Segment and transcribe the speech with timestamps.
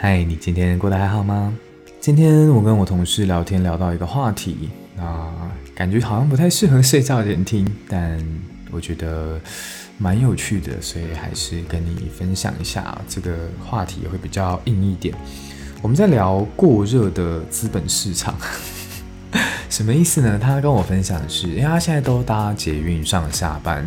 [0.00, 1.52] 嗨，你今天过得还好吗？
[2.00, 5.28] 今天我跟我同事聊天，聊到一个话题，那
[5.74, 8.16] 感觉好像不太适合睡觉前听，但
[8.70, 9.40] 我觉得
[9.98, 12.96] 蛮有趣的，所以还是跟你分享一下。
[13.08, 15.12] 这个话题会比较硬一点。
[15.82, 18.36] 我们在聊过热的资本市场。
[19.70, 20.38] 什么意思呢？
[20.38, 23.86] 他跟我分享的是，因为他现在都搭捷运上下班，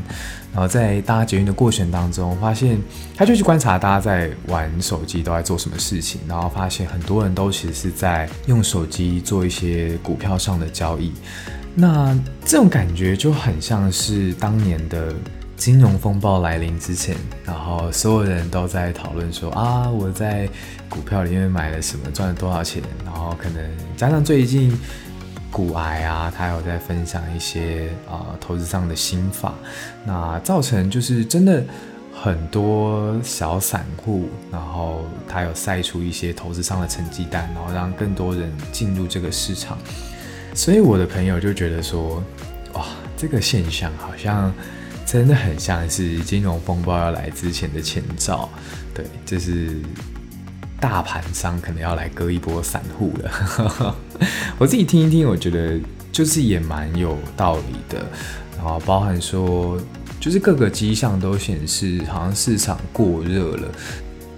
[0.53, 2.79] 然后在搭捷运的过程当中，发现
[3.15, 11.11] 他就去观察大家在玩手机都在做什么事情，然后发现很多人都其实是在用手机做一些股票上的交易。
[11.73, 15.13] 那这种感觉就很像是当年的
[15.57, 20.47] 金融风暴来临之前，然后所有人都在讨论说啊，我在
[20.87, 23.63] 股票里面买了什么，赚了多少钱，然后可能
[23.97, 24.77] 加上最近。
[25.51, 29.53] 股癌啊，他有在分享一些啊、投资上的心法，
[30.05, 31.61] 那造成就是真的
[32.13, 39.77] 很多小散户，然后他有晒出一些投资上的成绩单，然后让更多人进入这个市场。
[40.53, 42.23] 所以我的朋友就觉得说，
[42.73, 42.85] 哇，
[43.17, 44.53] 这个现象好像
[45.05, 48.49] 真的很像是金融风暴要来之前的前兆，
[48.93, 49.81] 对，这是。
[50.81, 53.95] 大盘商可能要来割一波散户了，
[54.57, 55.79] 我自己听一听，我觉得
[56.11, 58.03] 就是也蛮有道理的。
[58.57, 59.79] 然后包含说，
[60.19, 63.67] 就是各个迹象都显示好像市场过热了，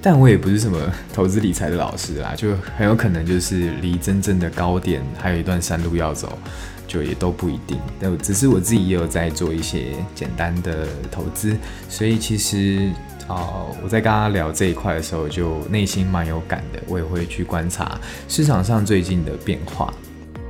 [0.01, 0.77] 但我也不是什么
[1.13, 6.37] 投资理财的老师啦，就很有可能就是离真正的高点还有一段山路要走，
[6.85, 7.79] 就也都不一定。
[8.01, 12.91] 但只是我自己也有在做一些简单的投资，所以其实。
[13.29, 16.79] 哦，我在跟他聊这一块的时候，就内心蛮有感的。
[16.87, 19.93] 我也会去观察市场上最近的变化。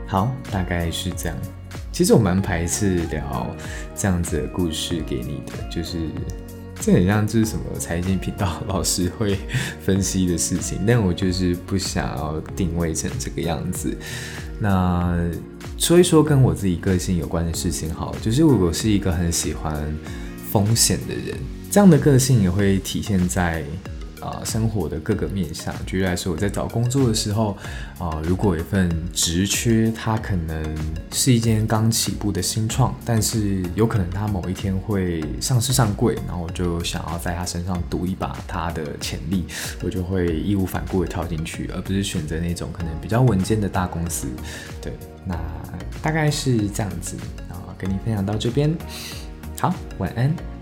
[0.07, 1.37] 好，大概是这样。
[1.91, 3.55] 其实我蛮排斥聊
[3.95, 6.09] 这样子的故事给你的，就是
[6.79, 9.37] 这很像就是什么财经频道老师会
[9.79, 13.95] 分析的事情，但我就是不想要定位成这个样子。
[14.59, 15.15] 那
[15.77, 19.95] 说一说跟我自己个性有关的事情，好，就是我是一个很喜欢
[20.51, 21.37] 风险的人。
[21.73, 23.63] 这样的个性也会体现在
[24.19, 25.73] 啊、呃、生活的各个面向。
[25.87, 27.57] 举例来说，我在找工作的时候
[27.97, 30.77] 啊、呃，如果一份职缺，它可能
[31.11, 39.43] 是一间刚起步的新创，但是有可能它某一天会上市上柜，然后我就想要在它身上赌一把它的潜力，
[39.81, 44.27] 我就会义无反顾的跳进去，而不是选择那种可能比较稳健的大公司。
[44.79, 44.93] 对，
[45.25, 45.35] 那
[46.03, 47.17] 大概是这样子
[47.49, 48.71] 啊，跟你分享到这边，
[49.59, 50.52] 好，晚安。